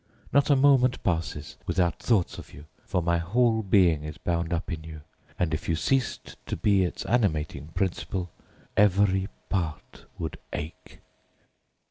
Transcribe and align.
Not 0.33 0.49
a 0.49 0.55
moment 0.55 1.03
passes 1.03 1.57
without 1.67 1.99
thoughts 1.99 2.39
of 2.39 2.51
you, 2.55 2.65
for 2.85 3.03
my 3.03 3.19
whole 3.19 3.61
being 3.61 4.03
is 4.03 4.17
bound 4.17 4.51
up 4.51 4.71
in 4.71 4.83
you, 4.83 5.01
and 5.37 5.53
if 5.53 5.69
you 5.69 5.75
ceased 5.75 6.37
to 6.47 6.55
be 6.55 6.83
its 6.83 7.05
animating 7.05 7.67
principle, 7.75 8.31
every 8.75 9.27
part 9.49 10.05
would 10.17 10.39
ache. 10.53 11.01